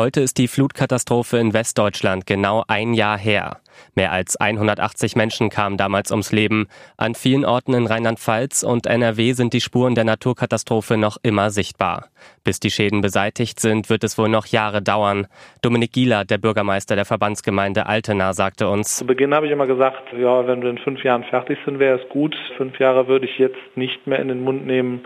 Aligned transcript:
Heute 0.00 0.20
ist 0.20 0.38
die 0.38 0.46
Flutkatastrophe 0.46 1.38
in 1.38 1.52
Westdeutschland 1.52 2.24
genau 2.24 2.62
ein 2.68 2.94
Jahr 2.94 3.18
her. 3.18 3.56
Mehr 3.96 4.12
als 4.12 4.36
180 4.36 5.16
Menschen 5.16 5.50
kamen 5.50 5.76
damals 5.76 6.12
ums 6.12 6.30
Leben. 6.30 6.68
An 6.96 7.16
vielen 7.16 7.44
Orten 7.44 7.74
in 7.74 7.88
Rheinland-Pfalz 7.88 8.62
und 8.62 8.86
NRW 8.86 9.32
sind 9.32 9.54
die 9.54 9.60
Spuren 9.60 9.96
der 9.96 10.04
Naturkatastrophe 10.04 10.96
noch 10.96 11.16
immer 11.24 11.50
sichtbar. 11.50 12.10
Bis 12.44 12.60
die 12.60 12.70
Schäden 12.70 13.00
beseitigt 13.00 13.58
sind, 13.58 13.90
wird 13.90 14.04
es 14.04 14.16
wohl 14.18 14.28
noch 14.28 14.46
Jahre 14.46 14.82
dauern. 14.82 15.26
Dominik 15.62 15.94
Gieler, 15.94 16.24
der 16.24 16.38
Bürgermeister 16.38 16.94
der 16.94 17.04
Verbandsgemeinde 17.04 17.86
Altena, 17.86 18.34
sagte 18.34 18.68
uns. 18.68 18.98
Zu 18.98 19.06
Beginn 19.06 19.34
habe 19.34 19.46
ich 19.46 19.52
immer 19.52 19.66
gesagt, 19.66 20.12
ja, 20.16 20.46
wenn 20.46 20.62
wir 20.62 20.70
in 20.70 20.78
fünf 20.78 21.02
Jahren 21.02 21.24
fertig 21.24 21.58
sind, 21.64 21.80
wäre 21.80 21.98
es 22.00 22.08
gut. 22.08 22.36
Fünf 22.56 22.78
Jahre 22.78 23.08
würde 23.08 23.26
ich 23.26 23.36
jetzt 23.38 23.58
nicht 23.74 24.06
mehr 24.06 24.20
in 24.20 24.28
den 24.28 24.44
Mund 24.44 24.64
nehmen. 24.64 25.04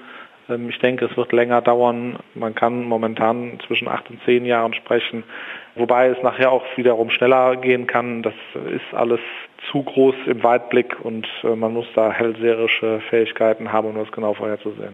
Ähm, 0.48 0.68
ich 0.68 0.78
denke, 0.78 1.06
es 1.06 1.16
wird 1.16 1.32
länger 1.32 1.60
dauern. 1.60 2.18
Man 2.34 2.54
kann 2.54 2.84
momentan 2.84 3.58
zwischen 3.66 3.88
acht 3.88 4.10
und 4.10 4.20
zehn 4.24 4.44
Jahren 4.44 4.74
sprechen, 4.74 5.24
wobei 5.74 6.08
es 6.08 6.22
nachher 6.22 6.52
auch 6.52 6.64
wiederum 6.76 7.10
schneller 7.10 7.56
gehen 7.56 7.86
kann. 7.86 8.22
Das 8.22 8.34
ist 8.54 8.94
alles 8.94 9.20
zu 9.70 9.82
groß 9.82 10.14
im 10.26 10.42
Weitblick 10.42 10.96
und 11.04 11.26
äh, 11.44 11.54
man 11.54 11.72
muss 11.72 11.86
da 11.94 12.10
hellseherische 12.10 13.00
Fähigkeiten 13.10 13.72
haben, 13.72 13.88
um 13.88 13.96
das 13.96 14.10
genau 14.12 14.34
vorherzusehen. 14.34 14.92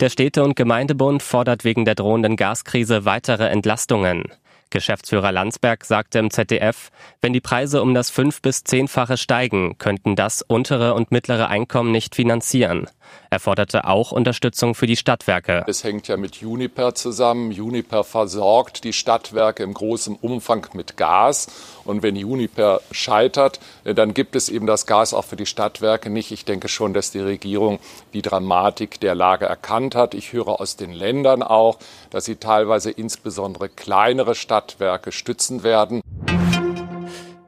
Der 0.00 0.08
Städte- 0.08 0.42
und 0.42 0.56
Gemeindebund 0.56 1.22
fordert 1.22 1.64
wegen 1.64 1.84
der 1.84 1.94
drohenden 1.94 2.34
Gaskrise 2.34 3.04
weitere 3.04 3.46
Entlastungen. 3.46 4.24
Geschäftsführer 4.72 5.30
Landsberg 5.30 5.84
sagte 5.84 6.18
im 6.18 6.30
ZDF, 6.30 6.90
wenn 7.20 7.32
die 7.32 7.40
Preise 7.40 7.80
um 7.80 7.94
das 7.94 8.10
fünf- 8.10 8.42
bis 8.42 8.64
zehnfache 8.64 9.16
steigen, 9.16 9.78
könnten 9.78 10.16
das 10.16 10.42
untere 10.42 10.94
und 10.94 11.12
mittlere 11.12 11.46
Einkommen 11.46 11.92
nicht 11.92 12.16
finanzieren. 12.16 12.88
Er 13.30 13.40
forderte 13.40 13.86
auch 13.86 14.12
Unterstützung 14.12 14.74
für 14.74 14.86
die 14.86 14.96
Stadtwerke. 14.96 15.64
Es 15.66 15.84
hängt 15.84 16.08
ja 16.08 16.16
mit 16.16 16.36
Juniper 16.36 16.94
zusammen. 16.94 17.50
Juniper 17.50 18.04
versorgt 18.04 18.84
die 18.84 18.92
Stadtwerke 18.92 19.62
im 19.62 19.74
großen 19.74 20.16
Umfang 20.16 20.66
mit 20.74 20.96
Gas. 20.96 21.46
Und 21.84 22.02
wenn 22.02 22.14
Juniper 22.14 22.80
scheitert, 22.90 23.58
dann 23.84 24.14
gibt 24.14 24.36
es 24.36 24.48
eben 24.48 24.66
das 24.66 24.86
Gas 24.86 25.14
auch 25.14 25.24
für 25.24 25.36
die 25.36 25.46
Stadtwerke 25.46 26.10
nicht. 26.10 26.30
Ich 26.30 26.44
denke 26.44 26.68
schon, 26.68 26.92
dass 26.92 27.10
die 27.10 27.20
Regierung 27.20 27.78
die 28.12 28.22
Dramatik 28.22 29.00
der 29.00 29.14
Lage 29.14 29.46
erkannt 29.46 29.94
hat. 29.94 30.14
Ich 30.14 30.32
höre 30.32 30.60
aus 30.60 30.76
den 30.76 30.92
Ländern 30.92 31.42
auch, 31.42 31.78
dass 32.10 32.26
sie 32.26 32.36
teilweise 32.36 32.90
insbesondere 32.90 33.68
kleinere 33.68 34.34
Stadtwerke 34.62 35.12
stützen 35.12 35.62
werden. 35.62 36.00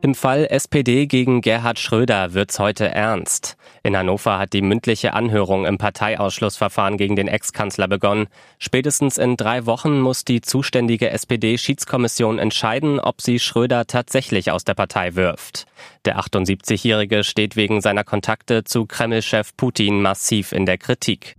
Im 0.02 0.14
Fall 0.14 0.46
SPD 0.50 1.06
gegen 1.06 1.40
Gerhard 1.40 1.78
Schröder 1.78 2.34
wird's 2.34 2.58
heute 2.58 2.88
ernst. 2.88 3.56
In 3.82 3.96
Hannover 3.96 4.38
hat 4.38 4.52
die 4.52 4.60
mündliche 4.60 5.14
Anhörung 5.14 5.64
im 5.64 5.78
Parteiausschlussverfahren 5.78 6.98
gegen 6.98 7.16
den 7.16 7.26
Ex-Kanzler 7.26 7.88
begonnen. 7.88 8.26
Spätestens 8.58 9.16
in 9.16 9.38
drei 9.38 9.64
Wochen 9.64 10.00
muss 10.00 10.26
die 10.26 10.42
zuständige 10.42 11.08
SPD-Schiedskommission 11.08 12.38
entscheiden, 12.38 13.00
ob 13.00 13.22
sie 13.22 13.38
Schröder 13.38 13.86
tatsächlich 13.86 14.50
aus 14.50 14.64
der 14.64 14.74
Partei 14.74 15.14
wirft. 15.14 15.64
Der 16.04 16.18
78-Jährige 16.18 17.24
steht 17.24 17.56
wegen 17.56 17.80
seiner 17.80 18.04
Kontakte 18.04 18.64
zu 18.64 18.84
Kreml-Chef 18.84 19.56
Putin 19.56 20.02
massiv 20.02 20.52
in 20.52 20.66
der 20.66 20.76
Kritik. 20.76 21.36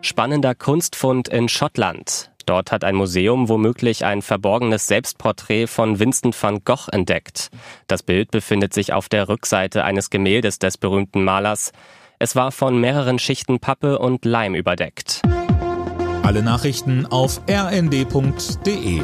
Spannender 0.00 0.54
Kunstfund 0.54 1.28
in 1.28 1.50
Schottland. 1.50 2.30
Dort 2.46 2.72
hat 2.72 2.84
ein 2.84 2.94
Museum 2.94 3.48
womöglich 3.48 4.04
ein 4.04 4.22
verborgenes 4.22 4.86
Selbstporträt 4.86 5.66
von 5.66 5.98
Vincent 5.98 6.40
van 6.40 6.60
Gogh 6.64 6.88
entdeckt. 6.92 7.50
Das 7.88 8.02
Bild 8.02 8.30
befindet 8.30 8.72
sich 8.72 8.92
auf 8.92 9.08
der 9.08 9.28
Rückseite 9.28 9.84
eines 9.84 10.10
Gemäldes 10.10 10.58
des 10.58 10.78
berühmten 10.78 11.24
Malers. 11.24 11.72
Es 12.18 12.36
war 12.36 12.52
von 12.52 12.80
mehreren 12.80 13.18
Schichten 13.18 13.58
Pappe 13.58 13.98
und 13.98 14.24
Leim 14.24 14.54
überdeckt. 14.54 15.22
Alle 16.22 16.42
Nachrichten 16.42 17.04
auf 17.06 17.40
rnd.de 17.48 19.02